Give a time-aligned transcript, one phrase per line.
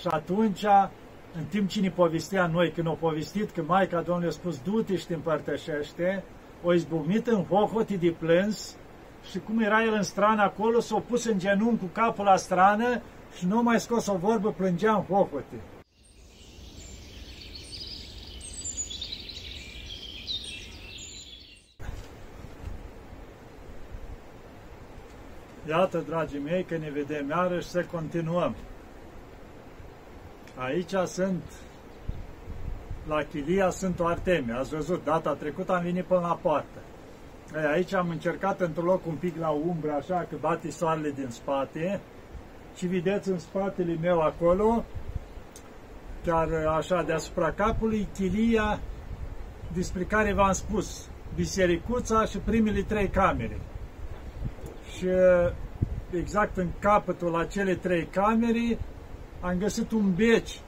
[0.00, 0.64] Și atunci,
[1.36, 4.96] în timp ce ne povestea noi, când o povestit că Maica Domnului a spus, du-te
[4.96, 6.24] și te împărtășește,
[6.64, 8.76] o izbucnit în hohote de plâns
[9.30, 13.00] și cum era el în strană acolo, s-a pus în genunchi cu capul la strană
[13.36, 15.60] și nu mai scos o vorbă, plângea în hohote.
[25.68, 28.54] Iată, dragii mei, că ne vedem iarăși să continuăm.
[30.58, 31.42] Aici sunt,
[33.06, 34.52] la Chilia Sfântul Arteme.
[34.52, 36.78] Ați văzut, data trecută am venit până la poartă.
[37.54, 41.28] Ei, aici am încercat într-un loc un pic la umbră, așa că bate soarele din
[41.28, 42.00] spate.
[42.76, 44.84] Și vedeți în spatele meu acolo,
[46.24, 48.80] chiar așa deasupra capului, Chilia
[49.72, 53.60] despre care v-am spus, bisericuța și primele trei camere.
[54.96, 55.06] Și
[56.10, 58.78] exact în capătul la cele trei camere
[59.40, 60.60] am găsit un beci,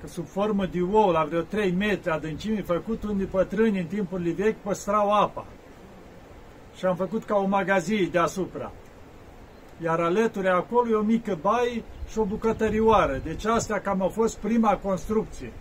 [0.00, 4.32] că sub formă de ou, la vreo 3 metri adâncime, făcut unde pătrâni în timpurile
[4.32, 5.46] vechi păstrau apa.
[6.76, 8.72] Și am făcut ca o magazie deasupra.
[9.82, 13.20] Iar alături acolo e o mică baie și o bucătărioară.
[13.24, 15.52] Deci asta cam a fost prima construcție.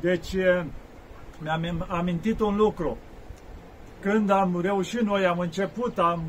[0.00, 0.36] Deci
[1.38, 2.98] mi-am amintit un lucru.
[4.00, 6.22] Când am reușit noi, am început, am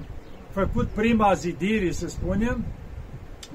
[0.50, 2.66] făcut prima zidire, să spunem,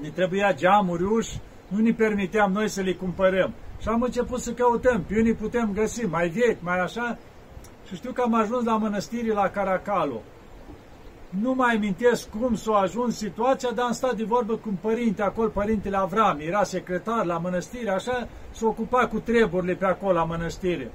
[0.01, 3.53] ne trebuia geamuri, uși, nu ne permiteam noi să le cumpărăm.
[3.81, 7.17] Și am început să căutăm, pe unii putem găsi, mai vechi, mai așa,
[7.87, 10.21] și știu că am ajuns la mănăstirii la Caracalo.
[11.41, 15.21] Nu mai amintesc cum s-a ajuns situația, dar am stat de vorbă cu un părinte
[15.21, 20.23] acolo, părintele Avram, era secretar la mănăstire, așa, s-a ocupat cu treburile pe acolo la
[20.23, 20.91] mănăstire.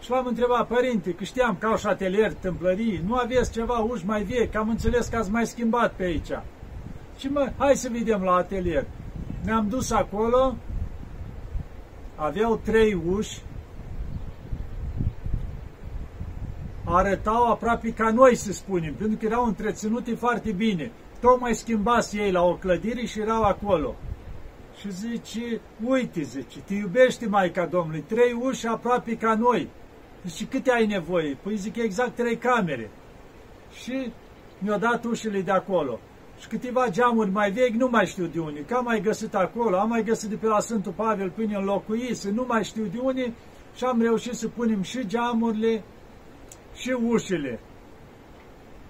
[0.00, 4.06] Și l-am întrebat, părinte, că știam că au și atelier, tâmplării, nu aveți ceva uși
[4.06, 6.30] mai vechi, am înțeles că ați mai schimbat pe aici.
[7.18, 8.86] Și mă, hai să vedem la atelier.
[9.44, 10.56] Ne-am dus acolo,
[12.16, 13.42] aveau trei uși,
[16.84, 20.90] arătau aproape ca noi, să spunem, pentru că erau întreținute foarte bine.
[21.20, 23.94] Tocmai schimbați ei la o clădire și erau acolo.
[24.80, 29.68] Și zice, uite, zice, te iubește Maica Domnului, trei uși aproape ca noi.
[30.26, 31.36] Zice, câte ai nevoie?
[31.42, 32.90] Păi zic, exact trei camere.
[33.72, 34.12] Și
[34.58, 35.98] mi-au dat ușile de acolo.
[36.38, 39.78] Și câteva geamuri mai vechi, nu mai știu de unde, că am mai găsit acolo,
[39.78, 43.32] am mai găsit de pe la Sfântul Pavel până înlocuise, nu mai știu de unde,
[43.74, 45.82] și am reușit să punem și geamurile
[46.74, 47.60] și ușile.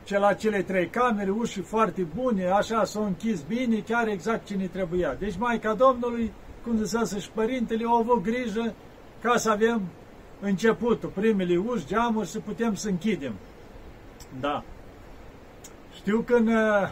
[0.04, 4.54] Ce la cele trei camere, uși foarte bune, așa s-au închis bine, chiar exact ce
[4.54, 5.14] ne trebuia.
[5.18, 6.32] Deci Maica Domnului,
[6.62, 8.74] cum zisese și părintele, au avut grijă
[9.22, 9.82] ca să avem
[10.40, 13.34] începutul, primele uși, geamuri, să putem să închidem.
[14.40, 14.64] Da.
[15.94, 16.90] Știu când uh,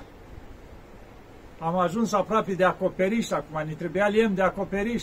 [1.58, 5.02] am ajuns aproape de acoperiș, acum ne trebuia lemn de acoperiș,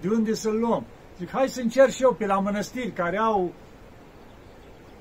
[0.00, 0.84] de unde să-l luăm.
[1.18, 3.52] Zic, hai să încerc și eu pe la mănăstiri care au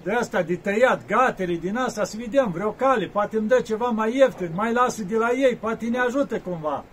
[0.03, 3.87] de asta, de tăiat gatele din asta, să vedem vreo cale, poate îmi dă ceva
[3.89, 6.85] mai ieftin, mai lasă de la ei, poate ne ajută cumva.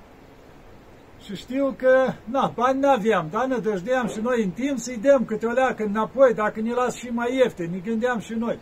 [1.25, 5.25] Și știu că, na, bani n-aveam, dar ne dăjdeam și noi în timp să-i dăm
[5.25, 8.59] câte o leacă înapoi, dacă ne las și mai ieftin, ne gândeam și noi.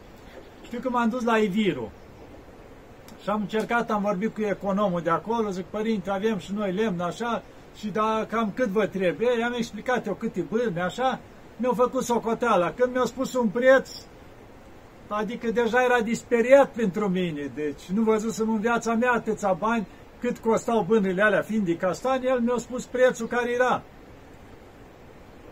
[0.63, 1.93] Știu că m-am dus la Iviru.
[3.25, 7.01] Și am încercat, am vorbit cu economul de acolo, zic, părinte, avem și noi lemn,
[7.01, 7.43] așa,
[7.77, 9.39] și da, cam cât vă trebuie.
[9.39, 11.21] I-am explicat eu câte bârne, așa,
[11.57, 12.73] mi-au făcut socoteala.
[12.73, 13.91] Când mi-au spus un preț,
[15.09, 19.87] adică deja era disperiat pentru mine, deci nu văzusem în viața mea atâția bani
[20.21, 23.83] cât costau bânele alea fiind de castani, el mi-a spus prețul care era.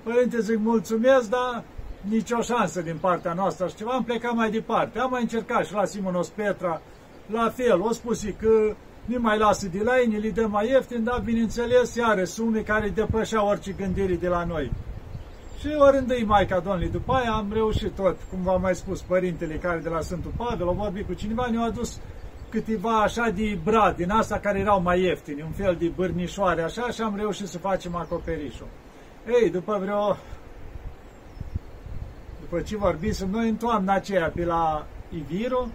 [0.02, 1.64] Părinte, zic, mulțumesc, dar
[2.08, 4.98] nicio șansă din partea noastră și ceva, am plecat mai departe.
[4.98, 6.80] Am mai încercat și la Simonos Petra,
[7.32, 11.04] la fel, o spus că nu mai lasă de la ei, le dă mai ieftin,
[11.04, 14.72] dar bineînțeles, iară sume care depășeau orice gândire de la noi.
[15.58, 16.88] Și orândui Maica Domnului.
[16.88, 20.66] După aia am reușit tot, cum v-am mai spus, părintele care de la Sfântul Pavel,
[20.66, 22.00] o vorbit cu cineva, ne-au adus
[22.48, 26.90] câteva așa de brad, din asta care erau mai ieftini, un fel de bârnișoare așa
[26.90, 28.66] și am reușit să facem acoperișul.
[29.42, 30.16] Ei, după vreo...
[32.40, 35.72] După ce vorbisem noi în toamna aceea pe la Iviru,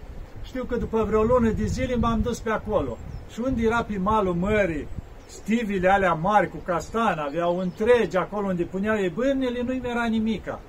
[0.48, 2.98] știu că după vreo lună de zile m-am dus pe acolo.
[3.32, 4.88] Și unde era pe malul mării,
[5.26, 10.60] stivile alea mari cu castan, aveau întregi acolo unde puneau ei bârnele, nu-i era nimica.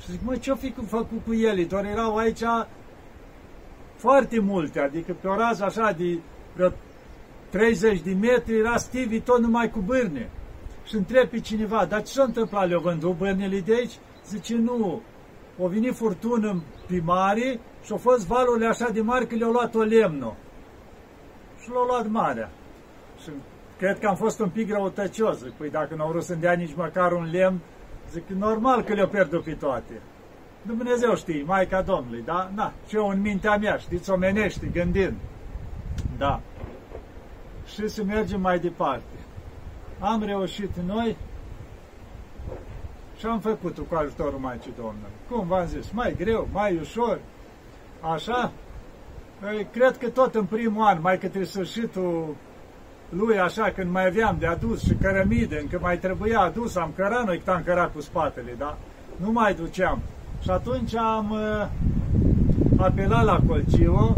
[0.00, 1.64] Și zic, mă, ce-o fi făcut cu ele?
[1.64, 2.42] Doar erau aici
[3.96, 6.18] foarte multe, adică pe o rază așa de
[6.54, 6.72] vreo
[7.50, 10.30] 30 de metri era Stevie tot numai cu bârne.
[10.84, 12.68] Și întreb pe cineva, dar ce s-a întâmplat?
[12.68, 13.98] Le-au vândut bârnele de aici?
[14.26, 15.02] Zice, nu,
[15.58, 19.74] o venit furtună pe mare și au fost valurile așa de mari că le-au luat
[19.74, 20.32] o lemnă.
[21.62, 22.50] Și l-au luat marea.
[23.22, 23.30] Și
[23.78, 25.38] cred că am fost un pic răutăcios.
[25.38, 27.60] Zic, păi dacă nu au vrut să-mi dea nici măcar un lemn,
[28.10, 30.00] zic, normal că le-o pierdut pe toate.
[30.62, 32.50] Dumnezeu știe, Maica Domnului, da?
[32.54, 35.14] Na, și eu în mintea mea, știți, omenește, gândind.
[36.18, 36.40] Da.
[37.66, 39.16] Și să mergem mai departe.
[39.98, 41.16] Am reușit noi
[43.22, 45.16] și am făcut cu ajutorul Maicii Domnului.
[45.30, 47.20] Cum v-am zis, mai greu, mai ușor,
[48.14, 48.52] așa.
[49.40, 52.34] Păi, cred că tot în primul an, mai către sfârșitul
[53.08, 57.24] lui, așa, când mai aveam de adus și cărămide, încă mai trebuia adus, am cărat
[57.24, 58.78] noi cât am cărat cu spatele, da?
[59.16, 59.98] Nu mai duceam.
[60.40, 61.68] Și atunci am uh,
[62.76, 64.16] apelat la Colciu,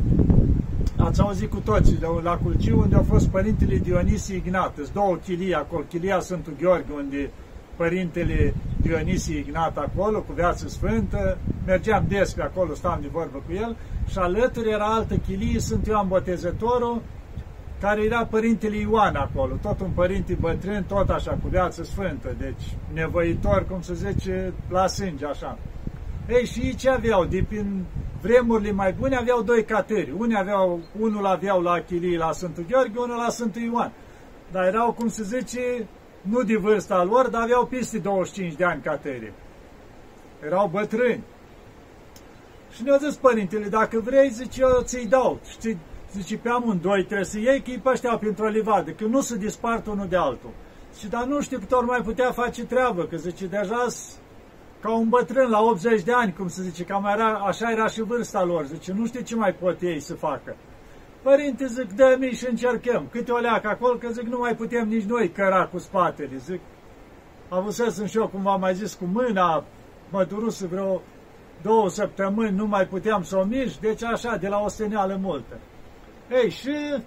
[0.96, 5.14] ați auzit cu toții, de la Colciu, unde a fost Părintele Dionisie Ignat, sunt două
[5.16, 7.30] chilii acolo, chilia Sfântul Gheorghe, unde
[7.76, 13.52] Părintele Dionisie Ignat acolo, cu viață sfântă, mergeam des pe acolo, stam de vorbă cu
[13.52, 13.76] el,
[14.06, 17.02] și alături era altă chilie, sunt Ioan Botezătorul,
[17.80, 22.76] care era Părintele Ioan acolo, tot un părinte bătrân, tot așa, cu viață sfântă, deci
[22.92, 25.58] nevoitor, cum se zice, la sânge, așa.
[26.28, 27.24] Ei, și ei ce aveau?
[27.24, 27.84] De prin
[28.20, 30.14] vremurile mai bune aveau doi cateri.
[30.18, 33.92] Unii aveau, unul aveau la Achilii la Sfântul Gheorghe, unul la Sfântul Ioan.
[34.50, 35.60] Dar erau, cum se zice,
[36.24, 39.32] nu de vârsta lor, dar aveau peste 25 de ani cateri.
[40.46, 41.22] Erau bătrâni.
[42.74, 45.40] Și ne-a zis părintele, dacă vrei, zice, eu ți-i dau.
[45.48, 45.78] Știi,
[46.12, 49.86] zice, pe amândoi trebuie să iei, că îi pășteau printr-o livadă, că nu se dispart
[49.86, 50.50] unul de altul.
[50.98, 53.86] Și dar nu știu cât ori mai putea face treabă, că zice, deja
[54.80, 58.02] ca un bătrân la 80 de ani, cum se zice, cam era, așa era și
[58.02, 60.56] vârsta lor, zice, nu știu ce mai pot ei să facă.
[61.24, 63.06] Părinte, zic, dă mi și încercăm.
[63.10, 66.36] Câte o leacă acolo, că zic, nu mai putem nici noi căra cu spatele.
[66.36, 66.60] Zic,
[67.48, 69.64] avusesem și eu, cum v-am mai zis, cu mâna,
[70.10, 71.02] mă duruse vreo
[71.62, 75.58] două săptămâni, nu mai puteam să o mișc, deci așa, de la o steneală multă.
[76.30, 77.02] Ei, și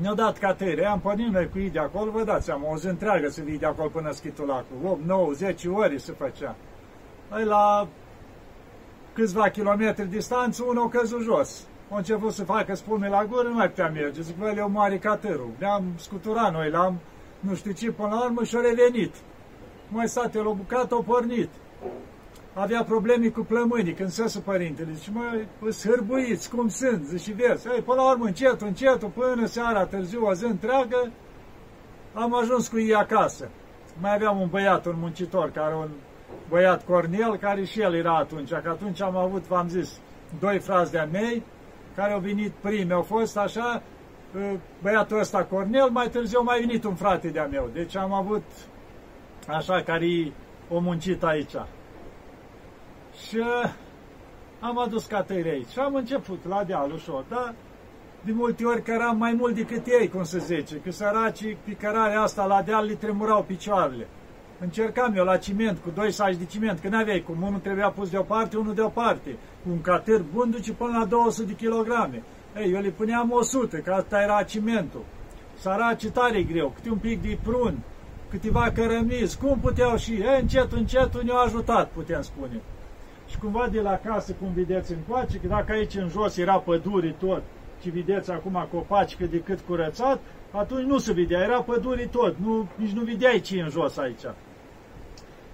[0.00, 2.86] ne-au dat catere, am pornit noi cu ei de acolo, vă dați seama, o zi
[2.86, 6.56] întreagă să vii de acolo până Schitulacul, 8, 9, 10 ori se făcea.
[7.38, 7.88] Ei, la
[9.12, 11.66] câțiva kilometri distanță, unul a căzut jos.
[11.92, 14.22] A început să facă spume la gură, nu mai putea merge.
[14.22, 15.50] Zic, bă, le mare catărul.
[15.58, 16.98] Ne-am scuturat noi, l-am,
[17.40, 19.14] nu știu ce, până la urmă și-a revenit.
[19.88, 21.48] Mai stat el o bucată, o pornit
[22.54, 24.92] avea probleme cu plămânii când se părintele.
[24.92, 27.04] Zice, mă, îți hârbuiți, cum sunt?
[27.04, 31.10] Zice, vezi, ei, până la urmă, încet, încet, până seara târziu, o zi întreagă,
[32.14, 33.48] am ajuns cu ei acasă.
[34.00, 35.88] Mai aveam un băiat, un muncitor, care un
[36.48, 40.00] băiat Cornel, care și el era atunci, că atunci am avut, v-am zis,
[40.38, 41.42] doi frați de-a mei,
[41.94, 43.82] care au venit primi, au fost așa,
[44.36, 47.70] ă, băiatul ăsta Cornel, mai târziu a mai venit un frate de-a meu.
[47.72, 48.44] Deci am avut
[49.48, 50.32] așa care
[50.68, 51.54] o muncit aici.
[53.28, 53.72] Și uh,
[54.60, 57.54] am adus catări aici și am început la deal ușor, da?
[58.24, 62.20] De multe ori căram mai mult decât ei, cum se zice, că săracii pe cărarea
[62.20, 64.06] asta la deal le tremurau picioarele.
[64.62, 68.10] Încercam eu la ciment, cu doi saci de ciment, că n-aveai cum, unul trebuia pus
[68.10, 69.36] deoparte, unul deoparte.
[69.70, 72.22] Un cater bun duce până la 200 de kilograme.
[72.56, 75.04] Ei, eu le puneam 100, că asta era cimentul.
[75.58, 77.78] Săracii tare greu, câte un pic de prun,
[78.30, 82.60] câteva cărămizi, cum puteau și ei, încet, încet, ne-au ajutat, putem spune.
[83.28, 87.14] Și cumva de la casă, cum vedeți încoace, că dacă aici în jos era pădure
[87.18, 87.42] tot,
[87.80, 90.20] și vedeți acum copaci cât de cât curățat,
[90.50, 94.24] atunci nu se vedea, era pădure tot, nu, nici nu vedeai ce în jos aici.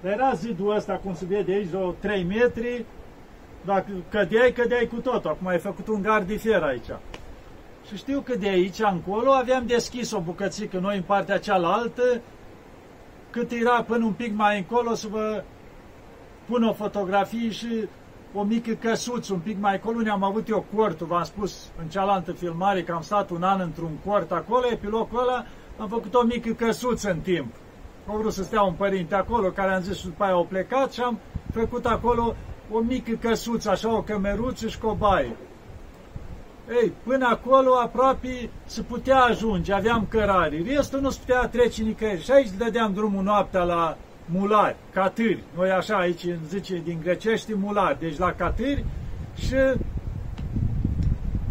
[0.00, 2.85] Dar era zidul ăsta, cum se vede aici, vreo 3 metri,
[3.64, 5.25] dacă cădeai, cădeai cu tot.
[5.25, 6.90] Acum ai făcut un gard de fer aici.
[7.88, 12.21] Și știu că de aici încolo aveam deschis o bucățică noi în partea cealaltă,
[13.31, 15.45] cât era până un pic mai încolo să vă
[16.47, 17.88] pun o fotografie și
[18.35, 21.88] o mică căsuță, un pic mai acolo, unde am avut eu cortul, v-am spus în
[21.88, 25.45] cealaltă filmare că am stat un an într-un cort acolo, e pe locul ăla,
[25.78, 27.55] am făcut o mică căsuță în timp.
[28.11, 30.93] Au vrut să stea un părinte acolo, care am zis și după aia au plecat
[30.93, 31.19] și am
[31.53, 32.35] făcut acolo
[32.71, 35.37] o mică căsuță, așa, o cămeruță și cu o baie.
[36.83, 40.62] Ei, până acolo aproape se putea ajunge, aveam cărare.
[40.67, 42.23] Restul nu se putea trece nicăieri.
[42.23, 45.43] Și aici dădeam drumul noaptea la mulari, catâri.
[45.57, 48.85] Noi așa aici zice din grecești mulari, deci la catâri
[49.37, 49.57] și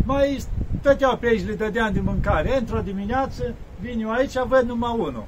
[0.03, 0.37] mai
[0.79, 2.57] stăteau pe aici, le dădeam de mâncare.
[2.57, 5.25] Într-o dimineață vin eu aici, văd numai unul.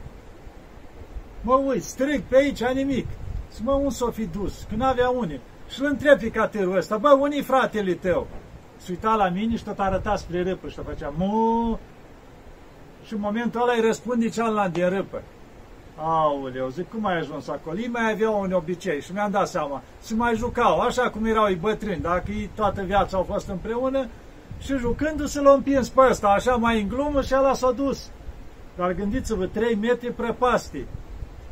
[1.42, 3.08] Mă uit, strig pe aici, nimic.
[3.48, 5.40] Să mă, un s-o fi dus, că n-avea unii.
[5.70, 8.28] Și îl întreb pe catârul ăsta, bă, unii fratele tău?
[8.78, 11.80] Se uita la mine și tot arăta spre râpă și făcea, mu...
[13.06, 15.22] Și în momentul ăla îi răspunde cealaltă de râpă.
[15.96, 17.78] Aoleu, zic, cum ai ajuns acolo?
[17.78, 19.82] Ei mai aveau un obicei și mi-am dat seama.
[20.00, 24.08] Se mai jucau, așa cum erau ei bătrâni, dacă ei toată viața au fost împreună
[24.60, 28.10] și jucându-se l-au împins pe ăsta, așa mai în glumă și ăla s-a dus.
[28.76, 30.88] Dar gândiți-vă, 3 metri prăpastii.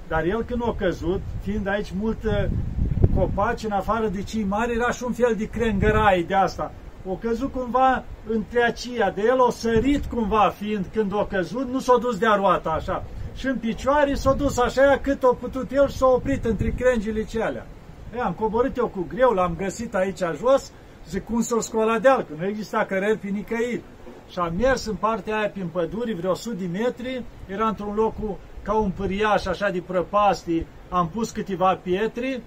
[0.07, 2.49] Dar el când a căzut, fiind aici multă
[3.15, 6.71] copaci, în afară de cei mari, era și un fel de crengărai de asta.
[7.09, 11.79] O căzut cumva între aceia, de el o sărit cumva, fiind când o căzut, nu
[11.79, 13.03] s-a dus de roata așa.
[13.35, 17.23] Și în picioare s-a dus așa cât a putut el și s-a oprit între crengile
[17.23, 17.65] celea.
[18.15, 20.71] E, am coborât eu cu greu, l-am găsit aici jos,
[21.09, 23.81] zic cum să-l scoala de că nu exista cărări pe nicăieri.
[24.29, 28.13] Și am mers în partea aia prin păduri, vreo 100 de metri, era într-un loc
[28.13, 28.37] cu,
[28.67, 32.41] ca un pâriaș așa de prăpastii, am pus câteva pietri,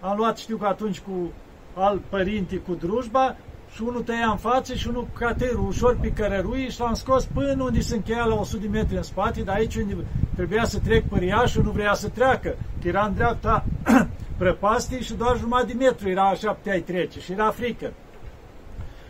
[0.00, 1.32] am luat, știu că atunci cu
[1.74, 3.36] al părintii cu drujba
[3.74, 7.62] și unul tăia în față și unul caterul ușor pe cărărui și l-am scos până
[7.62, 9.96] unde se încheia la 100 de metri în spate, dar aici unde
[10.34, 13.64] trebuia să trec păriașul, nu vrea să treacă, că era în dreapta
[14.38, 17.92] prăpastii și doar jumătate de metru era așa puteai trece și era frică.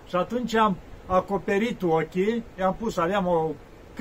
[0.09, 3.50] Și atunci am acoperit ochii, i-am pus, aveam o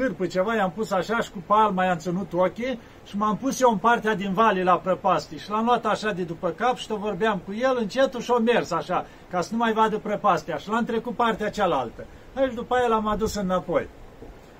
[0.01, 3.69] cârpă ceva, i-am pus așa și cu palma i-am ținut ochii și m-am pus eu
[3.71, 6.97] în partea din vale la prăpastii și l-am luat așa de după cap și tot
[6.97, 10.69] vorbeam cu el încetul și o mers așa, ca să nu mai vadă prăpastia și
[10.69, 12.05] l-am trecut partea cealaltă.
[12.33, 13.87] Aici după aia l-am adus înapoi.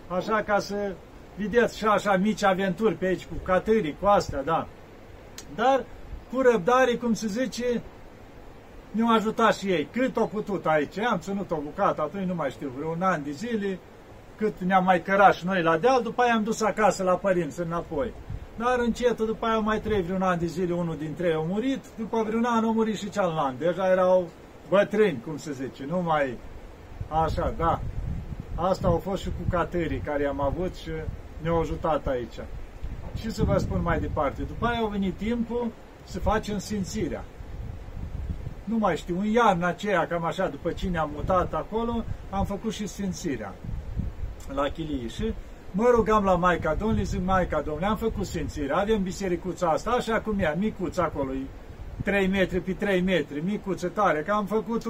[0.07, 0.93] Așa ca să
[1.35, 4.67] vedeți și așa mici aventuri pe aici cu catârii, cu astea, da.
[5.55, 5.83] Dar
[6.31, 7.81] cu răbdare, cum se zice,
[8.91, 9.87] ne-au ajutat și ei.
[9.91, 10.97] Cât au putut aici.
[10.99, 13.79] Am ținut o bucată, atunci nu mai știu, vreo un an de zile,
[14.41, 17.59] cât ne-am mai cărat și noi la deal, după aia am dus acasă la părinți
[17.59, 18.13] înapoi.
[18.57, 21.83] Dar încetul, după aia mai trei vreun an de zile, unul dintre ei a murit,
[21.97, 23.55] după vreun an a murit și cealaltă.
[23.57, 24.27] Deja erau
[24.69, 26.37] bătrâni, cum se zice, nu mai
[27.07, 27.79] așa, da.
[28.55, 30.89] Asta au fost și cu catării care am avut și
[31.41, 32.39] ne-au ajutat aici.
[33.15, 35.71] Și să vă spun mai departe, după aia a venit timpul
[36.03, 37.23] să facem simțirea.
[38.63, 42.73] Nu mai știu, în iarna aceea, cam așa, după ce ne-am mutat acolo, am făcut
[42.73, 43.53] și sfințirea
[44.55, 45.33] la Chilii și
[45.71, 50.21] mă rugam la Maica Domnului, zic, Maica Domnului, am făcut sfințirea, avem bisericuța asta, așa
[50.21, 51.31] cum e, micuță acolo,
[52.03, 54.83] 3 metri pe 3 metri, micuță tare, că am făcut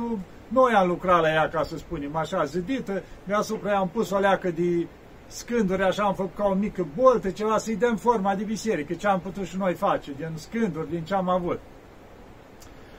[0.48, 4.52] noi am lucrat la ea, ca să spunem așa, zidită, deasupra am pus o leacă
[4.52, 4.88] de
[5.28, 9.08] scânduri, așa am făcut ca o mică boltă, ceva să-i dăm forma de biserică, ce
[9.08, 11.60] am putut și noi face, din scânduri, din ce am avut.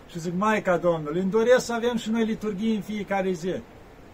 [0.08, 3.54] Și zic, Maica Domnului, îmi doresc să avem și noi liturghii în fiecare zi.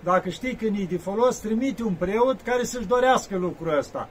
[0.04, 4.08] Dacă știi că e de folos, trimite un preot care să-și dorească lucrul ăsta.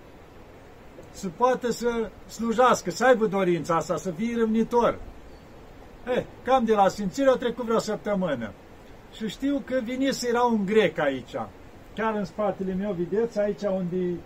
[1.11, 4.99] Să poată să slujească, să aibă dorința asta, să fie râmnitor.
[6.15, 8.51] Eh, cam de la Sfințire a trecut vreo săptămână.
[9.13, 11.35] Și știu că vinise era un grec aici.
[11.95, 14.19] Chiar în spatele meu, vedeți, aici unde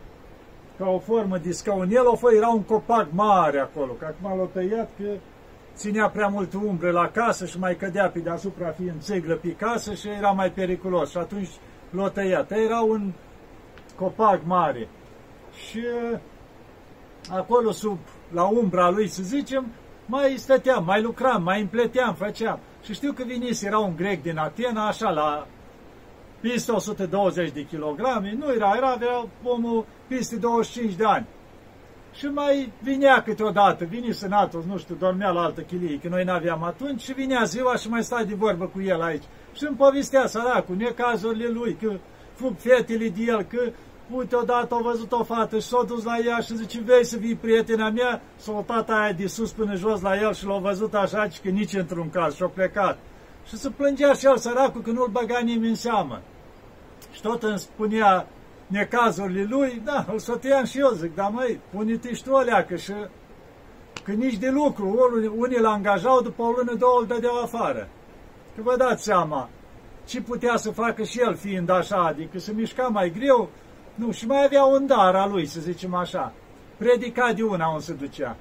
[0.77, 1.89] ca o formă de scaun.
[1.91, 5.09] El o fost, era un copac mare acolo, că acum l-a tăiat că
[5.75, 9.93] ținea prea mult umbră la casă și mai cădea pe deasupra fiind țeglă pe casă
[9.93, 11.09] și era mai periculos.
[11.09, 11.49] Și atunci
[11.89, 12.51] l-a tăiat.
[12.51, 13.11] Era un
[13.95, 14.87] copac mare.
[15.67, 16.19] Și uh,
[17.29, 17.97] acolo sub,
[18.33, 19.65] la umbra lui, să zicem,
[20.05, 22.59] mai stăteam, mai lucram, mai împleteam, făceam.
[22.83, 25.47] Și știu că vinis, era un grec din Atena, așa, la
[26.39, 31.25] piste 120 de kilograme, nu era, era, avea omul peste 25 de ani.
[32.13, 36.63] Și mai vinea câteodată, vine sănatul, nu știu, dormea la altă chilie, că noi n-aveam
[36.63, 39.23] atunci, și vinea ziua și mai stai de vorbă cu el aici.
[39.53, 41.93] Și îmi povestea săracul, necazurile lui, că
[42.33, 43.71] fug fetele de el, că
[44.09, 47.17] uite, odată a văzut o fată și s-a dus la ea și zice, vei să
[47.17, 48.21] fii prietena mea?
[48.35, 51.73] S-a uitat aia de sus până jos la el și l-a văzut așa, că nici
[51.73, 52.97] într-un caz și-a plecat.
[53.47, 56.21] Și se plângea și el săracul că nu-l băga nimeni în seamă.
[57.11, 58.27] Și tot îmi spunea
[58.71, 62.75] necazurile lui, da, îl sotiam și eu, zic, dar măi, pune-te și tu o leacă
[62.75, 62.93] și
[64.03, 64.97] că nici de lucru,
[65.35, 67.89] unii îl angajau, după o lună, două îl dădeau afară.
[68.55, 69.49] Că vă dați seama
[70.05, 73.49] ce putea să facă și el fiind așa, adică să mișca mai greu,
[73.95, 76.33] nu, și mai avea un dar al lui, să zicem așa.
[76.77, 78.37] Predica de una unde se ducea.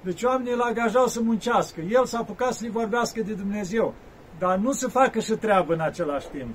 [0.00, 1.80] Deci oamenii îl angajau să muncească.
[1.80, 3.94] El s-a apucat să-i vorbească de Dumnezeu,
[4.38, 6.54] dar nu să facă și treabă în același timp.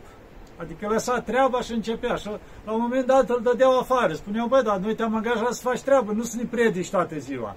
[0.58, 2.16] Adică lăsa treaba și începea.
[2.16, 2.30] Și
[2.66, 4.14] la un moment dat îl dădeau afară.
[4.14, 7.56] Spuneau, bă, dar noi te-am angajat să faci treabă, nu să ne predici toată ziua.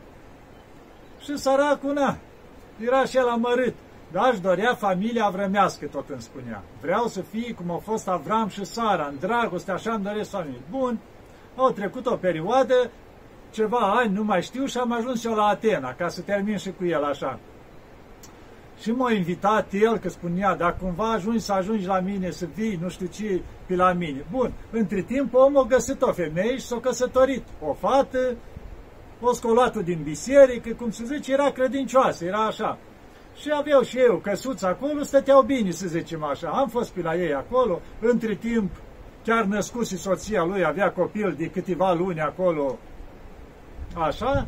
[1.21, 2.17] Și săracul, na,
[2.79, 3.75] era și el amărât.
[4.13, 6.63] Dar își dorea familia vrămească, tot îmi spunea.
[6.81, 10.61] Vreau să fie cum au fost Avram și Sara, în dragoste, așa îmi doresc familie.
[10.71, 10.99] Bun,
[11.57, 12.91] au trecut o perioadă,
[13.51, 16.73] ceva ani, nu mai știu, și am ajuns eu la Atena, ca să termin și
[16.73, 17.39] cu el așa.
[18.81, 22.79] Și m-a invitat el, că spunea, dacă cumva ajungi să ajungi la mine, să vii,
[22.83, 24.25] nu știu ce, pe la mine.
[24.31, 27.45] Bun, între timp omul a găsit o femeie și s-a căsătorit.
[27.61, 28.37] O fată,
[29.21, 32.79] o scolatul din biserică, cum se zice, era credincioasă, era așa.
[33.35, 36.49] Și aveau și eu căsuți acolo, stăteau bine, să zicem așa.
[36.49, 38.71] Am fost pe la ei acolo, între timp
[39.25, 42.79] chiar născuse soția lui, avea copil de câteva luni acolo,
[43.95, 44.47] așa,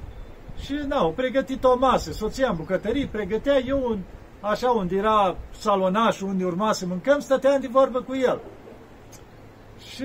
[0.58, 3.98] și na, au pregătit o masă, soția în bucătărie, pregătea eu un,
[4.42, 8.40] așa unde era salonașul, unde urma să mâncăm, stăteam de vorbă cu el.
[9.78, 10.04] Și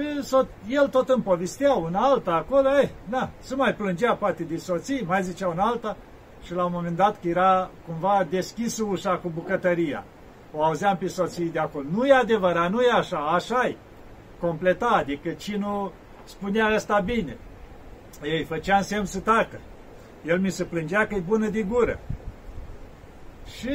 [0.68, 5.06] el tot îmi povestea una alta acolo, eh, na, se mai plângea poate de soții,
[5.08, 5.98] mai zicea una alta,
[6.44, 10.04] și la un moment dat că era cumva deschisă ușa cu bucătăria.
[10.54, 11.86] O auzeam pe soții de acolo.
[11.92, 13.76] Nu e adevărat, nu e așa, așa e.
[14.40, 15.92] Completa, adică cine
[16.24, 17.38] spunea asta bine.
[18.24, 19.60] Ei, făceam semn să tacă.
[20.26, 22.00] El mi se plângea că e bună de gură.
[23.60, 23.70] Și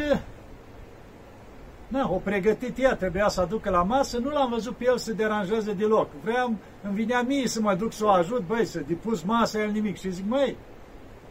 [1.93, 5.13] Na, o pregătit ea, trebuia să aducă la masă, nu l-am văzut pe el să
[5.13, 6.09] deranjeze deloc.
[6.23, 9.71] Vreau, îmi vinea mie să mă duc să o ajut, băi, să depus masa, el
[9.71, 9.99] nimic.
[9.99, 10.57] Și zic, măi,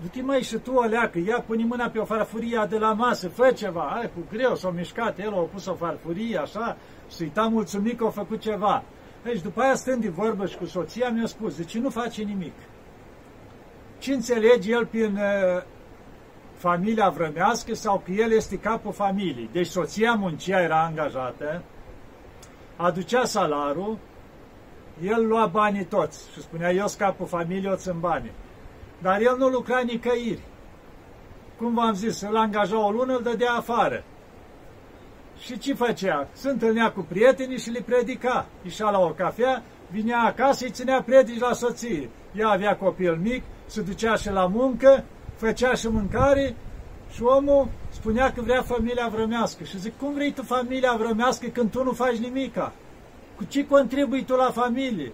[0.01, 3.29] du-te mai și tu o leacă, ia pune mâna pe o farfurie de la masă,
[3.29, 3.89] fă ceva.
[3.93, 6.77] Hai, cu greu s-a mișcat, el a pus o farfurie, așa,
[7.15, 8.83] și uita mulțumit că a făcut ceva.
[9.23, 12.53] Deci, după aia, stând de vorbă și cu soția, mi-a spus, zice, nu face nimic.
[13.99, 15.63] Ce înțelege el prin uh,
[16.61, 19.49] familia vrămească sau că el este capul familiei.
[19.51, 21.63] Deci soția muncea, era angajată,
[22.75, 23.97] aducea salarul,
[25.03, 28.31] el lua banii toți și spunea, eu sunt capul familiei, o țin banii.
[29.01, 30.41] Dar el nu lucra nicăieri.
[31.57, 34.03] Cum v-am zis, îl angaja o lună, îl dădea afară.
[35.39, 36.27] Și ce făcea?
[36.31, 38.45] Se întâlnea cu prietenii și le predica.
[38.63, 42.09] Ieșea la o cafea, vinea acasă, îi ținea predici la soție.
[42.35, 45.03] Ea avea copil mic, se ducea și la muncă,
[45.41, 46.55] făcea și mâncare
[47.13, 49.63] și omul spunea că vrea familia vrămească.
[49.63, 52.73] Și zic, cum vrei tu familia vrămească când tu nu faci nimica?
[53.35, 55.11] Cu ce contribui tu la familie?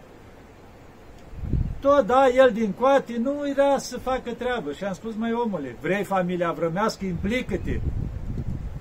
[1.80, 4.72] Tot, da, el din coate nu era să facă treabă.
[4.72, 7.80] Și am spus, mai omule, vrei familia vrămească, implică-te.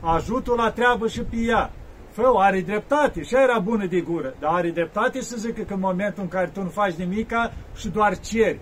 [0.00, 1.70] Ajutul la treabă și pe ea.
[2.10, 5.80] Fă, are dreptate și era bună de gură, dar are dreptate să zică că în
[5.80, 8.60] momentul în care tu nu faci nimica și doar ceri.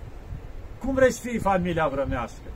[0.79, 2.49] Cum vrei să fii familia vrămească?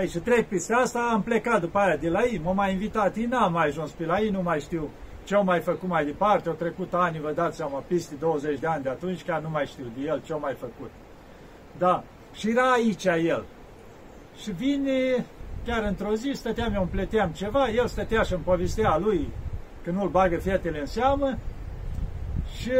[0.00, 3.16] Ei, și trec peste asta, am plecat după aia de la ei, m-au mai invitat,
[3.16, 4.88] ei n-am mai ajuns pe la ei, nu mai știu
[5.24, 8.66] ce au mai făcut mai departe, au trecut ani, vă dați seama, peste 20 de
[8.66, 10.90] ani de atunci, chiar nu mai știu de el ce au mai făcut.
[11.78, 13.44] Da, și era aici el.
[14.42, 15.26] Și vine,
[15.64, 19.28] chiar într-o zi, stăteam, eu împleteam ceva, el stătea și îmi povestea lui
[19.84, 21.38] că nu-l bagă fetele în seamă
[22.58, 22.72] și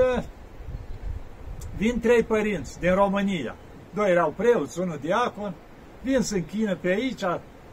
[1.76, 3.56] vin trei părinți din România.
[3.94, 5.54] Doi erau preoți, unul diacon,
[6.02, 7.22] vin să închină pe aici,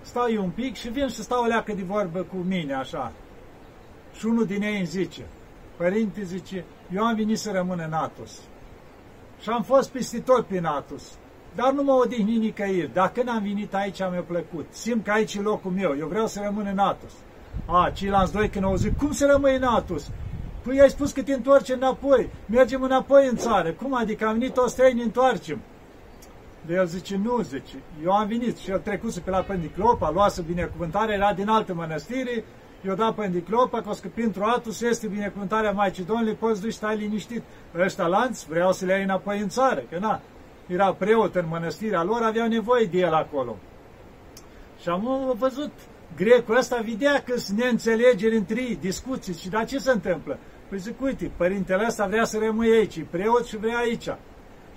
[0.01, 3.11] stau eu un pic și vin și stau o leacă de vorbă cu mine, așa.
[4.17, 5.21] Și unul din ei îmi zice,
[5.77, 8.31] părinte, zice, eu am venit să rămân în Atos.
[9.41, 11.03] Și am fost peste tot prin Atos.
[11.55, 12.93] Dar nu mă odihni nicăieri.
[12.93, 14.65] Dacă n-am venit aici, mi-a plăcut.
[14.69, 15.95] Simt că aici e locul meu.
[15.99, 17.11] Eu vreau să rămân în Atos.
[17.65, 20.11] A, ceilalți doi când au zis, cum să rămâi în Atos?
[20.63, 22.29] Păi ai spus că te întorci înapoi.
[22.45, 23.71] Mergem înapoi în țară.
[23.71, 25.59] Cum adică am venit toți străini, ne întoarcem.
[26.67, 30.41] De el zice, nu, zice, eu am venit și el trecuse pe la Pendiclopa, luase
[30.41, 32.43] binecuvântarea, era din altă mănăstire,
[32.86, 36.97] eu dat Pendiclopa, că o că pentru Atus este binecuvântarea Maicii Domnului, poți duci, stai
[36.97, 37.41] liniștit.
[37.78, 40.21] Ăștia lanți vreau să le iei înapoi în țară, că na,
[40.67, 43.58] era preot în mănăstirea lor, aveau nevoie de el acolo.
[44.82, 45.71] Și am văzut
[46.15, 50.38] grecul ăsta, vedea că sunt neînțelegeri între ei, discuții, și dar ce se întâmplă?
[50.69, 54.10] Păi zic, uite, părintele ăsta vrea să rămâie aici, e preot și vrea aici.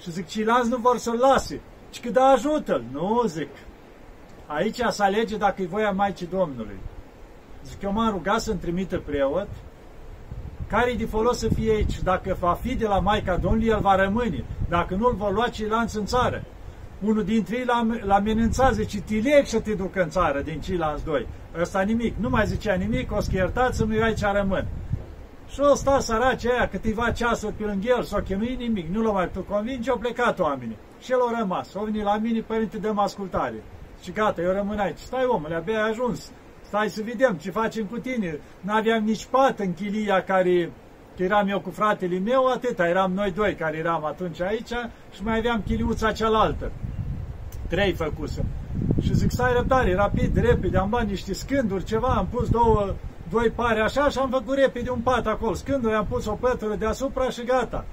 [0.01, 1.61] Și zic, ceilalți nu vor să-l lase.
[1.91, 2.83] Și că da, ajută-l.
[2.93, 3.49] Nu, zic.
[4.47, 6.79] Aici să alege dacă e voia Maicii Domnului.
[7.65, 9.49] Zic, eu m-am rugat să-mi trimită preot,
[10.67, 12.03] care e de folos să fie aici.
[12.03, 14.45] Dacă va fi de la Maica Domnului, el va rămâne.
[14.69, 16.45] Dacă nu, îl vor lua ceilalți în țară.
[17.05, 17.65] Unul dintre ei
[18.05, 21.27] l-a amenințat, zice, tilec să te duc în țară din ceilalți doi.
[21.61, 24.67] Ăsta nimic, nu mai zicea nimic, o să iertați-mă, eu aici rămân.
[25.49, 29.13] Și o sta săraci aia câteva ceasuri pe lângă el, s-o chemui nimic, nu l-a
[29.13, 30.77] mai putut convinge, au plecat oamenii.
[31.01, 33.63] Și el a rămas, au venit la mine, părinte, dăm ascultare.
[34.03, 34.99] Și gata, eu rămân aici.
[34.99, 36.31] Stai omule, abia ai ajuns.
[36.67, 38.39] Stai să vedem ce facem cu tine.
[38.61, 40.73] N-aveam nici pat în chilia care
[41.17, 44.73] că eram eu cu fratele meu, atâta, eram noi doi care eram atunci aici
[45.15, 46.73] și mai aveam chiliuța cealaltă.
[47.69, 48.45] Trei făcusem.
[49.01, 52.95] Și zic, stai răbdare, rapid, repede, am luat niște scânduri, ceva, am pus două
[53.31, 55.55] doi pare așa și am făcut repede un pat acolo.
[55.55, 57.85] Scându am pus o pătură deasupra și gata.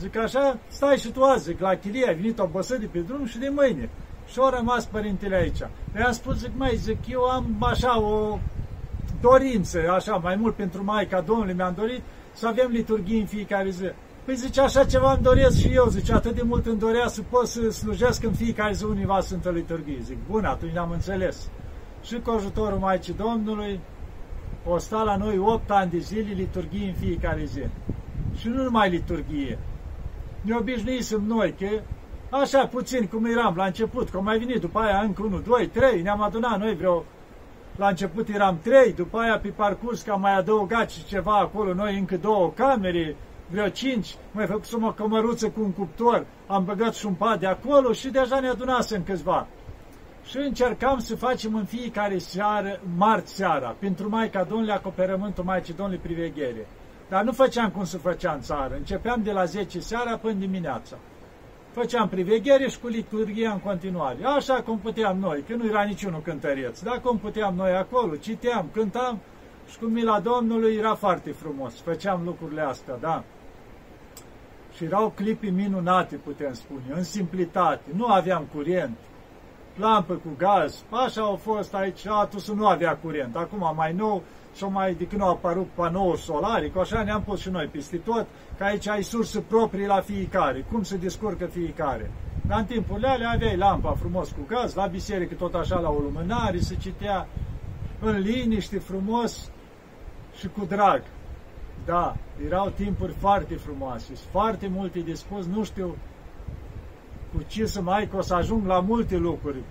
[0.00, 3.26] Zic așa, stai și tu azi, zic, la chilie ai venit obosă de pe drum
[3.26, 3.88] și de mâine.
[4.26, 5.58] Și au rămas părintele aici.
[5.96, 8.38] I-am spus, zic, mai, zic, eu am așa o
[9.20, 13.84] dorință, așa, mai mult pentru Maica Domnului mi-am dorit să avem liturghii în fiecare zi.
[14.24, 17.22] Păi zice, așa ceva îmi doresc și eu, zice, atât de mult îmi dorea să
[17.30, 19.98] pot să slujesc în fiecare zi univa Sfântă Liturghie.
[20.02, 21.50] Zic, bun, atunci am înțeles.
[22.02, 23.80] Și cu ajutorul Maicii Domnului,
[24.66, 27.62] o sta la noi 8 ani de zile liturghie în fiecare zi.
[28.36, 29.58] Și nu numai liturghie.
[30.40, 31.66] Ne obișnuisem noi că
[32.30, 36.02] Așa puțin cum eram la început, că mai venit după aia încă 1, 2, 3,
[36.02, 37.04] ne-am adunat noi vreo...
[37.76, 41.74] La început eram 3, după aia pe parcurs că am mai adăugat și ceva acolo,
[41.74, 43.16] noi încă două camere,
[43.50, 47.46] vreo 5, mai făcut o cămăruță cu un cuptor, am băgat și un pat de
[47.46, 49.46] acolo și deja ne adunasem câțiva.
[50.24, 56.02] Și încercam să facem în fiecare seară, marți seara, pentru Maica Domnului, acoperământul Maicii Domnului
[56.02, 56.66] priveghere.
[57.10, 58.74] Dar nu făceam cum să făcea în țară.
[58.74, 60.96] Începeam de la 10 seara până dimineața.
[61.70, 64.24] Făceam priveghere și cu liturghia în continuare.
[64.24, 66.80] Așa cum puteam noi, că nu era niciunul cântăreț.
[66.80, 69.18] Dar cum puteam noi acolo, citeam, cântam
[69.70, 71.80] și cu mila Domnului era foarte frumos.
[71.80, 73.24] Făceam lucrurile astea, da.
[74.74, 77.90] Și erau clipii minunate, putem spune, în simplitate.
[77.96, 78.96] Nu aveam curent,
[79.76, 83.36] lampă cu gaz, așa au fost aici, atunci nu avea curent.
[83.36, 84.22] Acum mai nou,
[84.56, 87.96] și mai de când au apărut panouri solare, cu așa ne-am pus și noi peste
[87.96, 88.26] tot,
[88.58, 92.10] că aici ai surse proprii la fiecare, cum se descurcă fiecare.
[92.46, 95.98] Dar în timpul alea aveai lampa frumos cu gaz, la biserică tot așa la o
[95.98, 97.26] lumânare, se citea
[98.00, 99.50] în liniște, frumos
[100.38, 101.02] și cu drag.
[101.84, 105.96] Da, erau timpuri foarte frumoase, foarte multe de spus, nu știu
[107.34, 109.62] cu ce să mai, că o să ajung la multe lucruri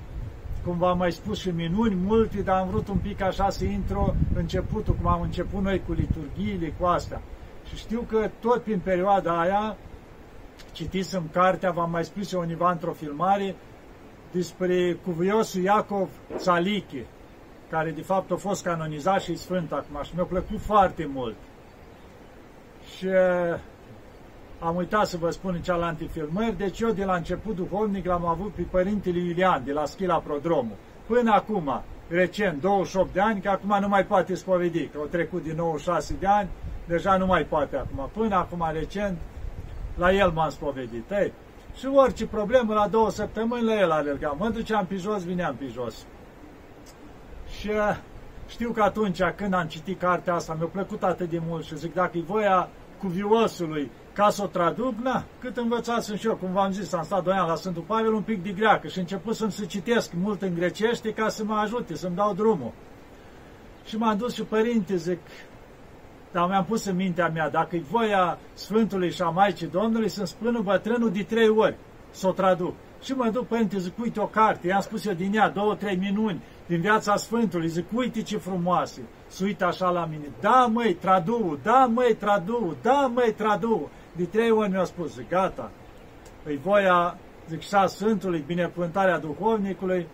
[0.65, 4.15] cum v-am mai spus și minuni multe, dar am vrut un pic așa să intru
[4.35, 7.21] începutul, cum am început noi cu liturghiile, cu astea.
[7.67, 9.77] Și știu că tot prin perioada aia,
[10.71, 13.55] citisem cartea, v-am mai spus eu univa într-o filmare,
[14.31, 17.03] despre cuviosul Iacov Țalichi,
[17.69, 21.35] care de fapt a fost canonizat și sfânt acum și mi-a plăcut foarte mult.
[22.97, 23.07] Și
[24.59, 28.25] am uitat să vă spun în cealaltă filmări, deci eu de la început duhovnic l-am
[28.25, 30.75] avut pe Părintele Iulian de la Schila Prodromul.
[31.05, 35.43] Până acum, recent, 28 de ani, că acum nu mai poate spovedi, că au trecut
[35.43, 36.49] din 96 de ani,
[36.87, 38.09] deja nu mai poate acum.
[38.13, 39.17] Până acum, recent,
[39.97, 41.11] la el m-am spovedit.
[41.11, 41.33] Ei,
[41.75, 44.35] și orice problemă, la două săptămâni, la el alergam.
[44.39, 46.05] Mă duceam pe jos, vineam pe jos.
[47.59, 47.97] Și uh,
[48.47, 51.93] știu că atunci când am citit cartea asta, mi-a plăcut atât de mult și zic,
[51.93, 56.71] dacă e voia cuviosului ca să o traduc, na, cât învățasem și eu, cum v-am
[56.71, 59.51] zis, am stat doi ani la Sfântul Pavel, un pic de greacă și început să-mi
[59.51, 62.71] să citesc mult în grecește ca să mă ajute, să-mi dau drumul.
[63.85, 65.19] Și m-am dus și părinte, zic,
[66.31, 70.27] dar mi-am pus în mintea mea, dacă e voia Sfântului și a Maicii Domnului, să-mi
[70.27, 71.75] spună bătrânul de trei ori
[72.11, 72.73] să o traduc.
[73.01, 75.95] Și mă duc, părinte, zic, uite o carte, i-am spus eu din ea, două, trei
[75.95, 79.01] minuni din viața Sfântului, zic, uite ce frumoase.
[79.27, 83.89] Să uită așa la mine, da măi, tradu, da măi, tradu, da măi, tradu.
[84.15, 85.71] De trei ori mi-a spus, zic, gata,
[86.45, 87.17] îi voia,
[87.47, 90.07] zic, și șa Sfântului, binecuvântarea duhovnicului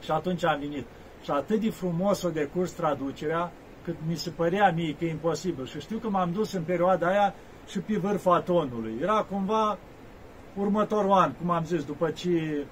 [0.00, 0.86] și atunci am venit.
[1.22, 3.52] Și atât de frumos o decurs traducerea,
[3.84, 5.66] cât mi se părea mie că e imposibil.
[5.66, 7.34] Și știu că m-am dus în perioada aia
[7.66, 8.98] și pe vârful atonului.
[9.02, 9.78] Era cumva
[10.56, 12.64] următorul an, cum am zis, după ce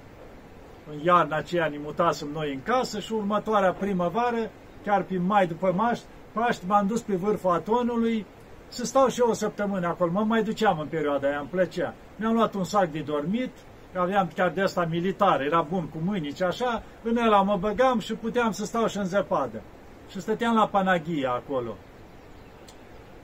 [0.91, 4.51] în iarna aceea ne mutasem noi în casă și următoarea primăvară,
[4.85, 8.27] chiar pe mai după Maști, Paști, m-am dus pe vârful atonului
[8.69, 10.11] să stau și eu o săptămână acolo.
[10.13, 11.95] Mă mai duceam în perioada aia, îmi plăcea.
[12.17, 13.51] Mi-am luat un sac de dormit,
[13.95, 18.15] aveam chiar de asta militar, era bun cu mâinici, așa, în ăla mă băgam și
[18.15, 19.63] puteam să stau și în zăpadă.
[20.11, 21.77] Și stăteam la Panagia acolo.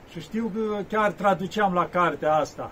[0.09, 2.71] Și știu că chiar traduceam la cartea asta.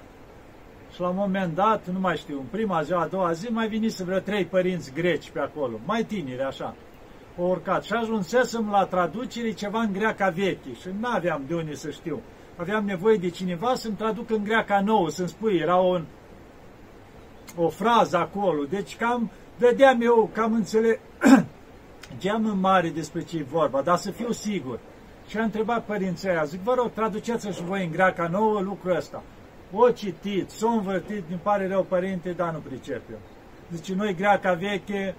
[0.94, 3.68] Și la un moment dat, nu mai știu, în prima zi, a doua zi, mai
[3.68, 6.76] venise vreo trei părinți greci pe acolo, mai tineri așa.
[7.38, 11.74] O urcat și ajunsesem la traducere ceva în greaca veche și nu aveam de unde
[11.74, 12.22] să știu.
[12.56, 16.00] Aveam nevoie de cineva să-mi traduc în greaca nouă, să-mi spui, era o,
[17.56, 18.64] o frază acolo.
[18.64, 21.00] Deci cam vedeam eu, cam înțeleg,
[22.20, 24.80] geam în mare despre ce e vorba, dar să fiu sigur.
[25.28, 28.96] Și a întrebat părinții aia, zic, vă rog, traduceți și voi în greaca nouă lucrul
[28.96, 29.24] ăsta
[29.76, 33.18] o citit, s-o învârtit, îmi pare rău, părinte, dar nu pricep eu.
[33.68, 35.16] Deci noi greaca veche,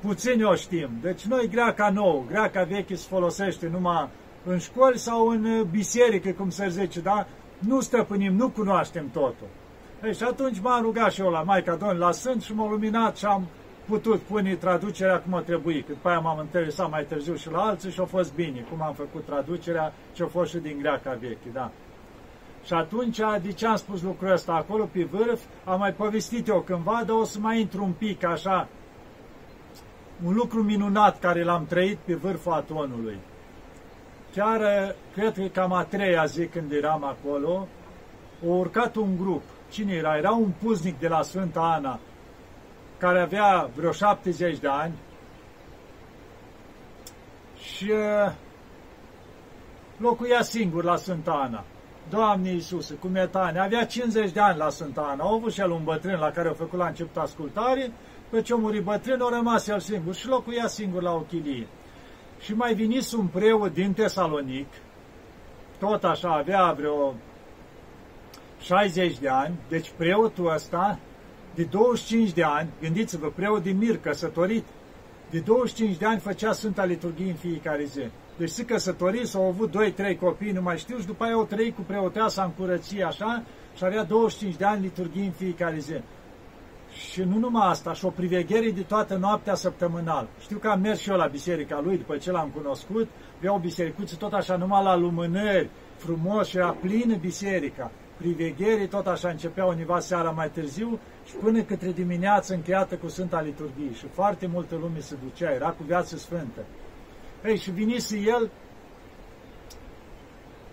[0.00, 0.88] puțin o știm.
[1.00, 4.08] Deci noi greaca nouă, greaca veche se folosește numai
[4.44, 7.26] în școli sau în biserică, cum se zice, da?
[7.58, 9.46] Nu stăpânim, nu cunoaștem totul.
[10.04, 13.16] Ei, și atunci m-am rugat și eu la Maica Domnului, la Sfânt și m-a luminat
[13.16, 13.46] și am
[13.86, 15.86] putut pune traducerea cum a trebuit.
[15.86, 18.94] După aia m-am interesat mai târziu și la alții și a fost bine, cum am
[18.94, 21.70] făcut traducerea și a fost și din greaca veche, da.
[22.64, 26.60] Și atunci, de ce am spus lucrul ăsta acolo pe vârf, am mai povestit eu
[26.60, 28.68] cândva, dar o să mai intru un pic așa.
[30.24, 33.18] Un lucru minunat care l-am trăit pe vârful atonului.
[34.34, 37.68] Chiar, cred că cam a treia zi când eram acolo,
[38.42, 39.42] a urcat un grup.
[39.70, 40.16] Cine era?
[40.16, 42.00] Era un puznic de la Sfânta Ana,
[42.98, 44.94] care avea vreo 70 de ani
[47.58, 47.92] și
[49.96, 51.64] locuia singur la Sfânta Ana.
[52.08, 55.70] Doamne Iisuse, cu metane, avea 50 de ani la Sfânta Ana, au avut și el
[55.70, 57.92] un bătrân la care a făcut la început ascultare,
[58.30, 61.66] pe ce a murit bătrân, a rămas el singur și locuia singur la o chilie.
[62.40, 64.68] Și mai vinis un preot din Tesalonic,
[65.78, 67.14] tot așa, avea vreo
[68.60, 70.98] 60 de ani, deci preotul ăsta,
[71.54, 74.64] de 25 de ani, gândiți-vă, preot din Mir, căsătorit,
[75.30, 78.02] de 25 de ani făcea Sfânta Liturghie în fiecare zi.
[78.36, 79.70] Deci se căsătorit, s-au avut
[80.14, 83.42] 2-3 copii, nu mai știu, și după aia au trăit cu preoteasa în curăție, așa,
[83.76, 85.94] și avea 25 de ani liturghie în fiecare zi.
[86.92, 90.28] Și nu numai asta, și o priveghere de toată noaptea săptămânal.
[90.40, 93.58] Știu că am mers și eu la biserica lui, după ce l-am cunoscut, avea o
[93.58, 97.90] bisericuță tot așa numai la lumânări, frumos și era plină biserica.
[98.16, 103.40] Privegherii tot așa începea univa seara mai târziu și până către dimineață încheiată cu Sfânta
[103.40, 103.94] Liturghie.
[103.94, 106.60] Și foarte multă lume se ducea, era cu viață sfântă.
[107.44, 108.50] Ei, și vinise el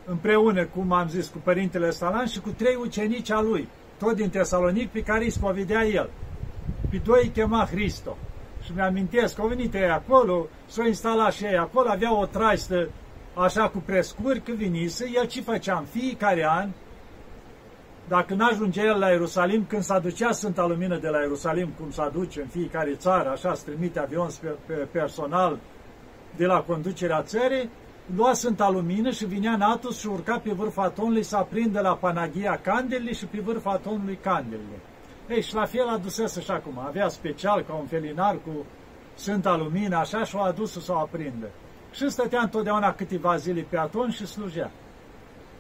[0.06, 3.68] împreună, cum am zis, cu Părintele Salan și cu trei ucenici a lui,
[4.00, 6.10] tot din Tesalonic, pe care îi spovedea el.
[6.90, 8.18] Pe doi îi chema Hristo.
[8.64, 12.90] Și mi-amintesc că au venit ei acolo, s-au instalat și ei acolo, avea o traistă
[13.34, 16.70] așa cu prescuri, că vinise, el ce făcea în fiecare an,
[18.08, 22.10] dacă n-ajunge el la Ierusalim, când s-a ducea Sfânta Lumină de la Ierusalim, cum s-a
[22.10, 24.30] duce în fiecare țară, așa, se trimite avion
[24.92, 25.58] personal
[26.36, 27.70] de la conducerea țării,
[28.16, 31.96] lua Sfânta Lumină și vinea în Atos și urca pe vârful atonului să aprinde la
[31.96, 34.80] Panagia candelele și pe vârful atonului candelele.
[35.30, 36.80] Ei, și la fel adusese și acum.
[36.80, 38.66] Avea special ca un felinar cu
[39.16, 41.48] Sfânta Lumină, așa, și o adus să o aprindă.
[41.92, 44.72] Și stătea întotdeauna câteva zile pe aton și slujea.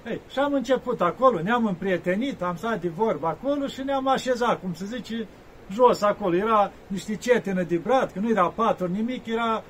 [0.07, 4.59] Ei, și am început acolo, ne-am împrietenit, am stat de vorbă acolo și ne-am așezat,
[4.61, 5.27] cum se zice,
[5.71, 6.35] jos acolo.
[6.35, 9.63] Era niște cetină de brad, că nu era patru, nimic, era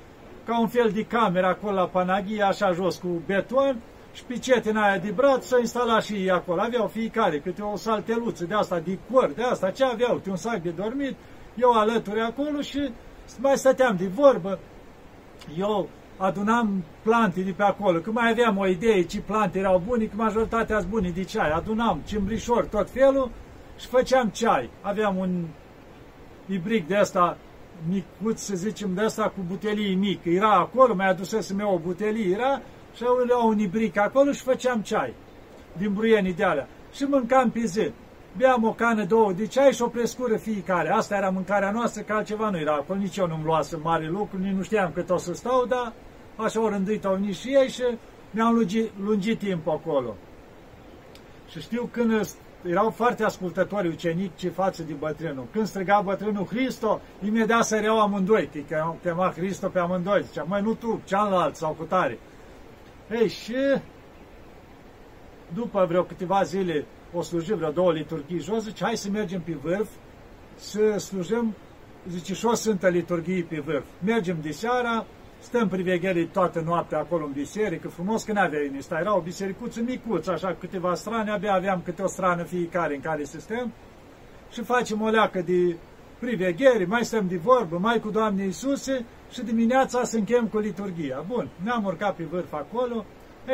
[0.48, 3.78] ca un fel de cameră acolo la Panaghia, așa jos cu beton,
[4.14, 6.62] și pe cetina aia de brad să instala și ei acolo.
[6.62, 10.62] Aveau fiecare câte o salteluță de asta, de cor, de asta, ce aveau, un sac
[10.62, 11.16] de dormit,
[11.56, 12.90] eu alături acolo și
[13.40, 14.60] mai stăteam de vorbă.
[15.58, 20.04] Eu adunam plante de pe acolo, că mai aveam o idee ce plante erau bune,
[20.06, 21.52] că majoritatea sunt bune de ceai.
[21.52, 23.30] Adunam cimbrișor, tot felul
[23.80, 24.70] și făceam ceai.
[24.82, 25.46] Aveam un
[26.46, 27.38] ibric de asta
[27.90, 30.30] micuț, să zicem, de asta cu butelii mică.
[30.30, 32.62] Era acolo, mai adusesem eu o butelie, era
[32.96, 35.13] și au un ibric acolo și făceam ceai
[35.78, 36.68] din bruienii de alea.
[36.94, 37.92] Și mâncam pe zi.
[38.38, 40.90] Beam o cană, două de ceai și o prescură fiecare.
[40.90, 43.00] Asta era mâncarea noastră, că altceva nu era acolo.
[43.00, 45.94] Nici eu nu-mi luasă mare lucru, nici nu știam cât o să stau, dar
[46.36, 47.84] așa au rânduit au venit și ei și
[48.32, 50.16] mi-am lungit, lungit timp acolo.
[51.50, 52.12] Și știu când
[52.70, 55.48] erau foarte ascultători ucenici față de bătrânul.
[55.52, 60.24] Când striga bătrânul Hristo, imediat săreau amândoi, că chema Hristo pe amândoi.
[60.24, 62.20] Zicea, mai nu tu, cealaltă sau cu tare.
[63.12, 63.56] Ei, și
[65.54, 69.58] după vreo câteva zile o sluji vreo două liturghii jos, zice, hai să mergem pe
[69.62, 69.90] vârf,
[70.56, 71.56] să slujim,
[72.10, 73.86] zice, și o Sfântă Liturghie pe vârf.
[74.06, 75.06] Mergem de seara,
[75.39, 80.32] stăm privegherii toată noaptea acolo în biserică, frumos că n-avea inista, era o bisericuță micuță,
[80.32, 83.71] așa, câteva strane, abia aveam câte o strană fiecare în care să stăm
[84.52, 85.76] și facem o leacă de
[86.19, 91.26] priveghere, mai stăm de vorbă, mai cu Doamne Iisuse și dimineața să închem cu liturgia.
[91.28, 93.06] Bun, ne-am urcat pe vârf acolo,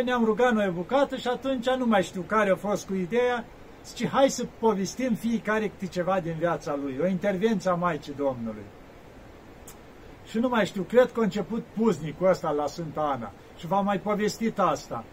[0.03, 3.45] ne-am rugat noi bucată și atunci nu mai știu care a fost cu ideea,
[3.85, 8.63] zice, hai să povestim fiecare câte ceva din viața lui, o intervenție a Maicii Domnului.
[10.33, 13.85] Și nu mai știu, cred că a început puznicul ăsta la Sfânta Ana și v-am
[13.85, 15.03] mai povestit asta.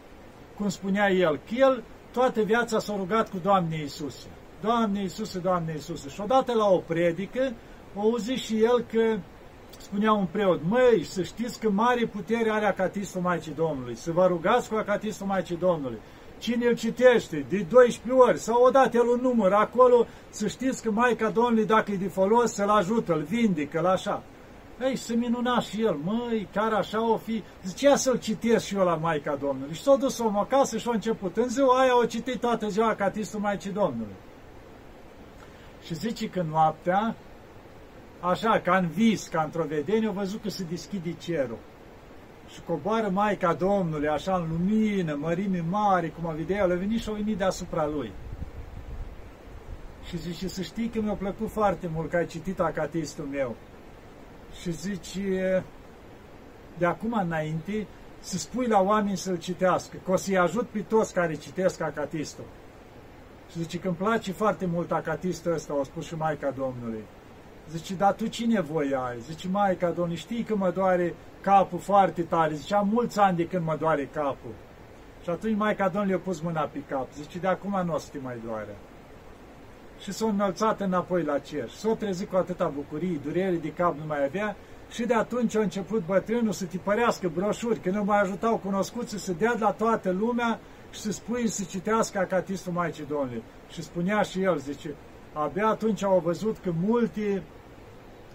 [0.57, 4.27] Cum spunea el, că el toată viața s-a rugat cu Doamne Iisuse.
[4.61, 6.09] Doamne Iisuse, Doamne Iisuse.
[6.09, 7.53] Și odată la o predică,
[7.95, 9.19] o auzi și el că
[9.79, 14.27] spunea un preot, măi, să știți că mare putere are Acatistul Maicii Domnului, să vă
[14.27, 15.99] rugați cu Acatistul Maicii Domnului.
[16.39, 20.91] Cine îl citește de 12 ori sau odată el un număr acolo, să știți că
[20.91, 24.23] Maica Domnului, dacă e de folos, să-l ajută, îl vindecă, la așa.
[24.83, 27.43] Ei, se minuna și el, măi, chiar așa o fi.
[27.65, 29.75] Zicea să-l citesc și eu la Maica Domnului.
[29.75, 31.37] Și s-a dus om acasă și a început.
[31.37, 34.15] În ziua aia o citit toată ziua Catistul Maicii Domnului.
[35.85, 37.15] Și zice că noaptea,
[38.21, 41.59] așa, ca în vis, ca într-o vedenie, au văzut că se deschide cerul.
[42.49, 47.01] Și coboară Maica Domnului, așa în lumină, mărime mari, cum a vedea, el a venit
[47.01, 48.13] și a venit deasupra lui.
[50.09, 53.57] Și zice, să știi că mi-a plăcut foarte mult că ai citit acatistul meu
[54.61, 55.65] și zice,
[56.79, 57.87] de acum înainte,
[58.21, 62.45] să spui la oameni să-l citească, că o să-i ajut pe toți care citesc acatistul.
[63.51, 67.05] Și zice că îmi place foarte mult acatistul ăsta, a spus și Maica Domnului.
[67.71, 69.21] Zice, dar tu ce nevoie ai?
[69.21, 72.55] Zice, Maica Domnului, știi că mă doare capul foarte tare.
[72.55, 74.55] Zice, am mulți ani de când mă doare capul.
[75.23, 77.13] Și Și atunci Maica Domnului a pus mâna pe cap.
[77.13, 78.77] Zice, de acum nu o să te mai doare.
[80.01, 81.69] Și s-a înălțat înapoi la cer.
[81.69, 84.57] S-a trezit cu atâta bucurie, durere de cap nu mai avea
[84.91, 89.33] și de atunci a început bătrânul să tipărească broșuri, că nu mai ajutau cunoscuții să
[89.33, 90.61] dea la toată lumea
[90.91, 93.43] și să spui să citească acatistul Maicii Domnului.
[93.69, 94.95] Și spunea și el, zice,
[95.33, 97.43] abia atunci au văzut că multe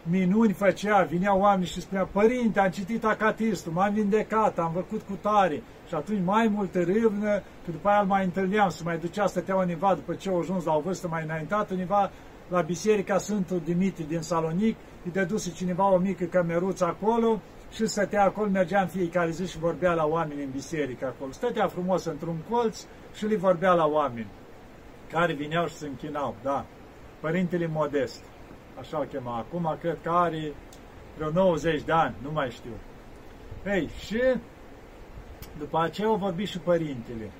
[0.10, 5.18] minuni făcea, vineau oameni și spunea, Părinte, am citit acatistul, m-am vindecat, am făcut cu
[5.22, 5.64] tare.
[5.88, 7.34] Și atunci mai multă râvnă,
[7.66, 10.64] că după aia îl mai întâlneam, să mai ducea, stătea univa după ce au ajuns
[10.64, 12.12] la o vârstă mai înaintată, univa
[12.48, 17.42] la biserica Sfântul Dimitri din Salonic, îi dăduse cineva o mică cămeruță acolo
[17.72, 21.32] și stătea acolo, mergea în fiecare zi și vorbea la oameni în biserică acolo.
[21.32, 24.28] Stătea frumos într-un colț și li vorbea la oameni
[25.12, 26.66] care vineau și se închinau, da.
[27.20, 28.24] Părintele Modest,
[28.80, 29.38] așa o chema.
[29.38, 30.54] Acum cred că are
[31.18, 32.72] vreo 90 de ani, nu mai știu.
[33.66, 34.22] Ei, și
[35.58, 37.32] după aceea au vorbit și părintele.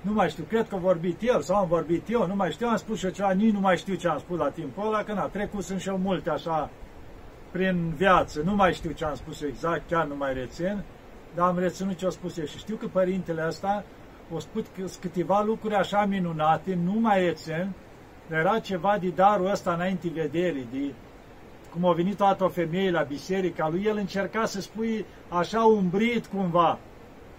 [0.00, 2.68] Nu mai știu, cred că a vorbit el sau am vorbit eu, nu mai știu,
[2.68, 5.12] am spus și ceva, nici nu mai știu ce am spus la timpul ăla, că
[5.12, 6.70] na, trecut sunt și eu multe așa
[7.50, 10.82] prin viață, nu mai știu ce am spus exact, chiar nu mai rețin,
[11.34, 13.84] dar am reținut ce a spus eu și știu că părintele ăsta
[14.34, 17.72] a spus câteva lucruri așa minunate, nu mai rețin,
[18.30, 20.94] era ceva de darul ăsta înainte vederii, de
[21.72, 26.26] cum a venit toată o femeie la biserica lui, el încerca să spui așa umbrit
[26.26, 26.78] cumva,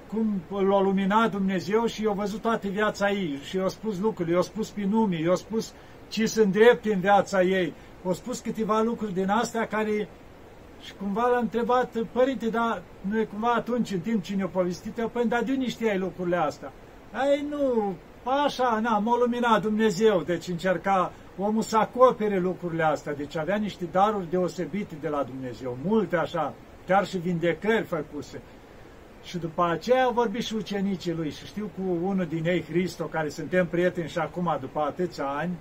[0.07, 4.41] cum l-a luminat Dumnezeu și i-a văzut toată viața ei și i-a spus lucruri, i-a
[4.41, 5.73] spus pe nume, i-a spus
[6.07, 7.73] ce sunt drepte în viața ei,
[8.05, 10.07] i-a spus câteva lucruri din astea care
[10.81, 15.07] și cumva l-a întrebat, părinte, dar noi cumva atunci, în timp ce ne-a povestit, eu,
[15.07, 16.71] păi, dar de unde știai lucrurile astea?
[17.11, 23.37] Ai, nu, așa, na, m-a luminat Dumnezeu, deci încerca omul să acopere lucrurile astea, deci
[23.37, 26.53] avea niște daruri deosebite de la Dumnezeu, multe așa,
[26.85, 28.41] chiar și vindecări făcuse.
[29.23, 33.03] Și după aceea au vorbit și ucenicii lui și știu cu unul din ei, Hristo,
[33.03, 35.57] care suntem prieteni și acum, după atâția ani,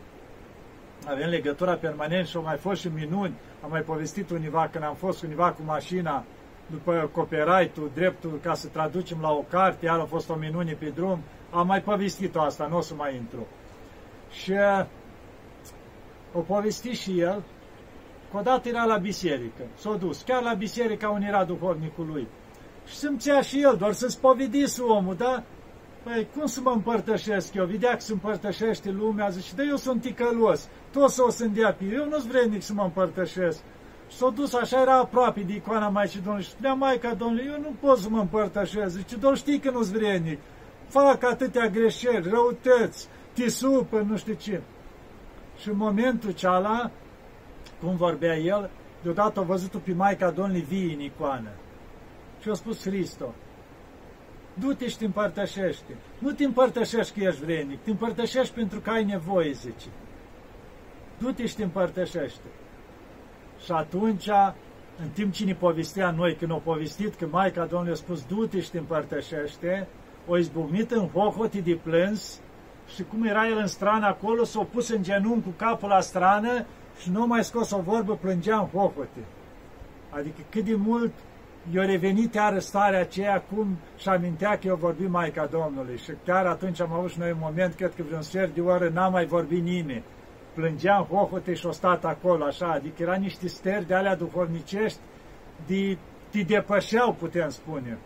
[1.07, 3.35] avem legătura permanent și au mai fost și minuni.
[3.63, 6.25] Am mai povestit univa când am fost univa cu mașina
[6.71, 10.93] după copyright-ul, dreptul ca să traducem la o carte, iar a fost o minune pe
[10.95, 11.23] drum.
[11.51, 13.47] Am mai povestit-o asta, nu o să mai intru.
[14.31, 14.87] Și uh,
[16.33, 17.43] o povesti și el,
[18.31, 22.29] că odată era la biserică, s-a dus, chiar la biserica unde era duhovnicul lui.
[22.87, 25.43] Și simțea și el, doar să spovedise omul, da?
[26.03, 27.65] Păi, cum să mă împărtășesc eu?
[27.65, 32.09] Vedea că se împărtășește lumea, zice, da, eu sunt ticălos, toți o să pe eu
[32.09, 33.61] nu-s vrednic să mă împărtășesc.
[34.11, 37.75] S-a dus așa, era aproape de icoana Maicii Domnului și spunea, Maica Domnului, eu nu
[37.81, 38.97] pot să mă împărtășesc.
[38.97, 40.39] Zice, doar știi că nu-s vrednic.
[40.89, 44.61] Fac atâtea greșeli, răutăți, te supă, nu știu ce.
[45.61, 46.91] Și în momentul ceala,
[47.81, 48.71] cum vorbea el,
[49.03, 51.51] deodată a văzut-o pe Maica Domnului vie în icoană.
[52.41, 53.35] Și a spus Hristo,
[54.55, 55.97] du-te și te împărtășește.
[56.19, 59.89] Nu te împărtășești că ești vrednic, te împărtășești pentru că ai nevoie, zice.
[61.19, 62.49] Du-te și te împărtășește.
[63.65, 64.29] Și atunci,
[65.03, 68.61] în timp ce ne povestea noi, când au povestit că Maica Domnului a spus, du-te
[68.61, 69.89] și te împărtășește,
[70.27, 72.41] o izbucnit în hohoti de plâns
[72.95, 76.65] și cum era el în strană acolo, s-a pus în genunchi cu capul la strană
[77.01, 79.25] și nu mai scos o vorbă, plângea în hohote.
[80.11, 81.13] Adică cât de mult
[81.73, 86.47] i-a revenit iară starea aceea cum și amintea că eu vorbi Maica Domnului și chiar
[86.47, 89.27] atunci am avut și noi un moment, cred că vreun sfert de oră n-am mai
[89.27, 90.05] vorbit nimeni.
[90.59, 94.99] Plângeam hohote și o stat acolo așa, adică era niște stări de alea duhovnicești,
[95.67, 95.99] de,
[96.31, 97.99] te depășeau, putem spune.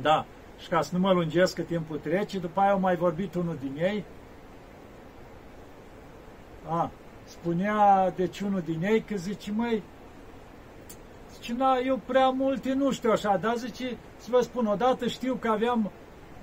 [0.00, 0.26] Da,
[0.58, 3.58] și ca să nu mă lungesc că timpul trece, după aia au mai vorbit unul
[3.60, 4.04] din ei.
[6.68, 6.90] A,
[7.24, 9.82] spunea deci unul din ei că zice, măi,
[11.34, 15.34] zice, na, eu prea multe nu știu așa, dar zice, să vă spun, odată știu
[15.34, 15.90] că aveam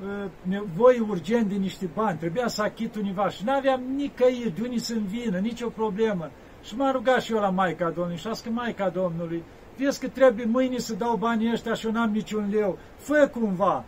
[0.03, 4.79] uh, nevoie urgent de niște bani, trebuia să achit univa și n-aveam nicăieri de unii
[4.79, 6.31] să-mi vină, nicio problemă.
[6.63, 9.43] Și m-a rugat și eu la Maica Domnului și a zis că Maica Domnului,
[9.77, 13.85] vezi că trebuie mâine să dau banii ăștia și eu n-am niciun leu, fă cumva.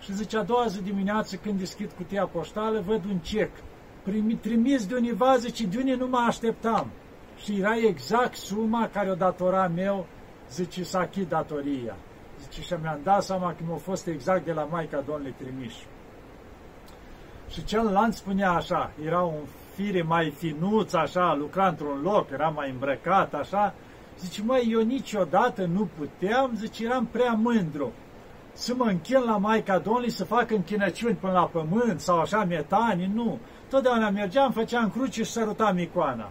[0.00, 3.50] Și zice, a doua zi dimineață când deschid cutia poștală, văd un cec.
[4.02, 6.90] Primi, trimis de univa, zice, de unii nu mă așteptam.
[7.36, 10.06] Și era exact suma care o datora meu,
[10.50, 11.96] zice, să achit datoria.
[12.52, 15.74] Zice, și mi-am dat seama că m-a fost exact de la Maica Domnului trimiș.
[17.48, 19.40] Și celălalt spunea așa, era un
[19.74, 23.74] fire mai finuț, așa, lucra într-un loc, era mai îmbrăcat, așa.
[24.18, 27.92] Zice, măi, eu niciodată nu puteam, zice, eram prea mândru
[28.52, 33.10] să mă închin la Maica Domnului, să fac închinăciuni până la pământ sau așa metanii,
[33.14, 33.38] nu.
[33.68, 36.30] Totdeauna mergeam, făceam cruce și sărutam icoana.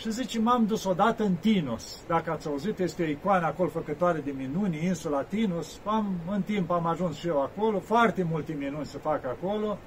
[0.00, 2.04] Și zice, m-am dus odată în Tinos.
[2.06, 5.80] Dacă ați auzit, este o icoană acolo făcătoare de minuni, insula Tinos.
[5.84, 9.78] Am, în timp am ajuns și eu acolo, foarte multe minuni se fac acolo.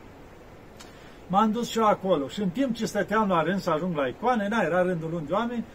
[1.28, 2.28] M-am dus și eu acolo.
[2.28, 5.28] Și în timp ce stăteam la rând să ajung la icoane, na, era rândul lung
[5.28, 5.66] de oameni,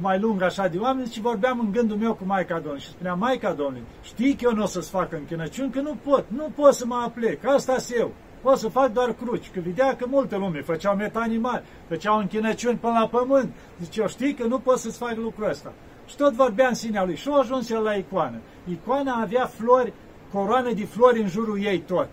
[0.00, 2.80] mai lung așa de oameni, și vorbeam în gândul meu cu Maica Domnului.
[2.80, 6.24] Și spunea, Maica Domnului, știi că eu nu o să-ți fac închinăciuni, că nu pot,
[6.28, 8.12] nu pot să mă aplec, asta sunt eu.
[8.40, 12.78] Pot să fac doar cruci, că vedea că multe lume făceau metanii mari, făceau închinăciuni
[12.78, 13.54] până la pământ.
[13.82, 15.72] Zice, eu știi că nu pot să-ți fac lucrul ăsta.
[16.06, 17.16] Și tot vorbea în sinea lui.
[17.16, 18.36] Și a ajuns el la icoană.
[18.70, 19.92] Icoana avea flori,
[20.32, 22.08] coroane de flori în jurul ei tot.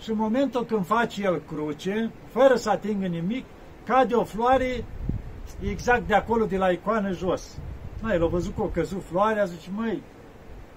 [0.00, 3.44] Și în momentul când face el cruce, fără să atingă nimic,
[3.84, 4.84] cade o floare
[5.70, 7.58] exact de acolo, de la icoană jos.
[8.02, 10.02] Mai, el a văzut că o căzut floarea, zice, măi,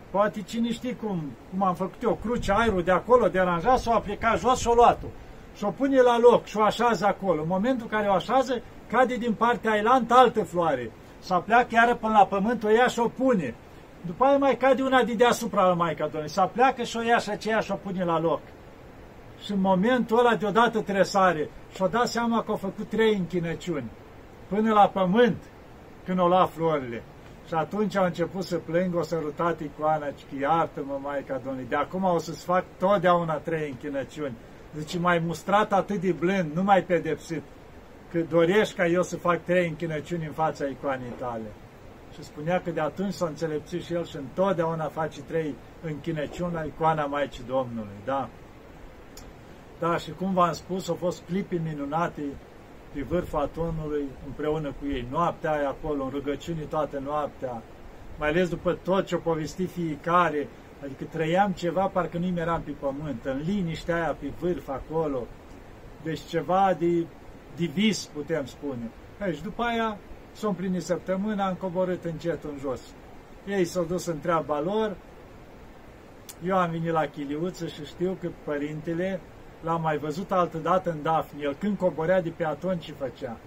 [0.10, 3.99] poate cine știe cum, cum am făcut eu, cruce aerul de acolo, deranjat, s-o a
[3.99, 5.07] plecat jos și o luat-o.
[5.55, 7.41] Și o pune la loc și o așează acolo.
[7.41, 10.91] În momentul în care o așează, cade din partea ailantă altă floare.
[11.20, 13.55] Să pleacă chiar până la pământ, o ia și o pune.
[14.01, 16.30] După aia mai cade una de deasupra la Maica Domnului.
[16.30, 18.41] Să pleacă și o ia și aceea și o pune la loc.
[19.43, 23.91] Și în momentul ăla deodată tresare și-o dat seama că au făcut trei închinăciuni.
[24.47, 25.38] Până la pământ,
[26.05, 27.03] când o lua florile.
[27.50, 32.04] Și atunci au început să plâng, o sărutat icoana, că iartă-mă, Maica Domnului, de acum
[32.04, 34.36] o să-ți fac totdeauna trei închinăciuni.
[34.74, 37.41] Deci mai mustrat atât de blând, nu mai pedepsit,
[38.12, 41.52] că dorești ca eu să fac trei închinăciuni în fața icoanei tale.
[42.14, 46.64] Și spunea că de atunci s-a înțelepțit și el și întotdeauna face trei închinăciuni la
[46.64, 48.30] icoana Maicii Domnului, da.
[49.80, 52.22] Da, și cum v-am spus, au fost clipi minunate
[52.94, 55.08] pe vârful atonului împreună cu ei.
[55.10, 57.62] Noaptea aia acolo, în rugăciuni toată noaptea,
[58.20, 60.48] mai ales după tot ce o povesti fiecare,
[60.84, 65.28] adică trăiam ceva, parcă nu eram pe pământ, în liniștea aia pe vârf acolo,
[66.04, 67.06] deci ceva de,
[67.56, 68.92] de vis, putem spune.
[69.26, 69.98] Ei, și după aia
[70.32, 72.82] s-a împlinit săptămâna, am coborât încet în jos.
[73.48, 74.96] Ei s-au dus în treaba lor,
[76.46, 79.20] eu am venit la Chiliuță și știu că părintele
[79.62, 83.38] L-am mai văzut altă dată în Dafni, el când coborea de pe atunci ce făcea.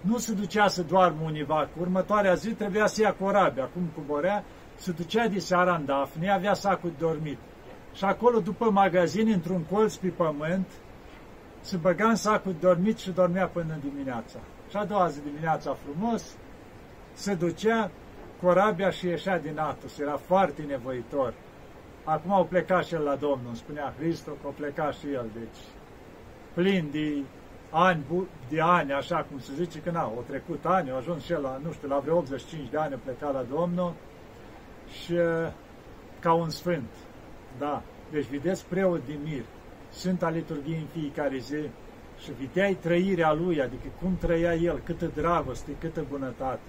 [0.00, 4.44] Nu se ducea să doarmă univa, cu următoarea zi trebuia să ia corabia, acum coborea,
[4.76, 7.38] se ducea de seara în Dafni, avea sacul de dormit.
[7.92, 10.66] Și acolo, după magazin, într-un colț pe pământ,
[11.60, 14.38] se băga în sacul de dormit și dormea până dimineața.
[14.70, 16.36] Și a doua zi dimineața frumos,
[17.12, 17.90] se ducea
[18.42, 21.34] corabia și ieșea din Atos, era foarte nevoitor.
[22.04, 25.30] Acum au plecat și el la Domnul, îmi spunea Hristos că au plecat și el,
[25.34, 25.60] deci
[26.54, 27.22] plin de
[27.70, 28.04] ani,
[28.48, 31.42] de ani, așa cum se zice că n-au, au trecut ani, au ajuns și el
[31.42, 33.94] la, nu știu, la vreo 85 de ani a plecat la Domnul
[35.02, 35.52] și uh,
[36.20, 36.90] ca un sfânt,
[37.58, 37.82] da.
[38.10, 39.44] Deci vedeți preot Dimir,
[39.90, 41.68] Sfânta Liturghie în fiecare zi
[42.18, 46.68] și vedeai trăirea lui, adică cum trăia el, câtă dragoste, câtă bunătate.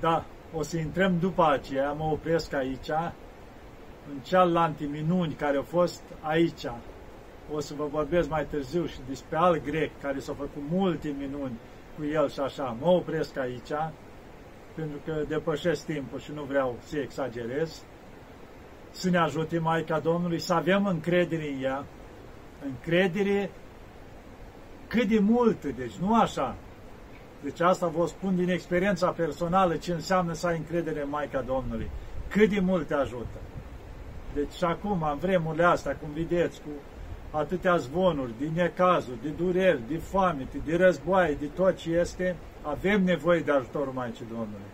[0.00, 2.90] Da, o să intrăm după aceea, mă opresc aici,
[4.12, 6.66] în cealaltă minuni care au fost aici.
[7.52, 11.58] O să vă vorbesc mai târziu și despre alt grec care s-au făcut multe minuni
[11.96, 12.76] cu el și așa.
[12.80, 13.72] Mă opresc aici,
[14.74, 17.82] pentru că depășesc timpul și nu vreau să exagerez.
[18.90, 21.84] Să ne ajute Maica Domnului să avem încredere în ea,
[22.64, 23.50] încredere
[24.86, 26.56] cât de mult, deci nu așa.
[27.42, 31.90] Deci asta vă spun din experiența personală ce înseamnă să ai încredere în Maica Domnului.
[32.28, 33.38] Cât de mult te ajută.
[34.34, 36.70] Deci și acum, în vremurile astea, cum vedeți, cu
[37.36, 43.04] atâtea zvonuri, din necazuri, de dureri, de foame, de războaie, de tot ce este, avem
[43.04, 44.72] nevoie de ajutorul Maicii Domnului.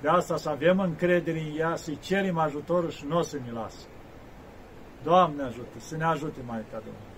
[0.00, 3.52] De asta să avem încredere în ea, să-i cerem ajutorul și nu o să ne
[3.52, 3.86] lasă.
[5.02, 7.09] Doamne ajută, să ne ajute Maica Domnului.